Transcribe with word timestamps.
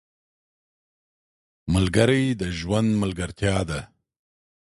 ملګري 1.73 2.23
د 2.41 2.43
ژوند 2.59 2.89
ملګرتیا 3.03 3.57
ده. 3.69 3.79